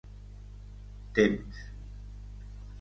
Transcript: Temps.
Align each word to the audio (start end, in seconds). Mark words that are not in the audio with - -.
Temps. 1.13 1.61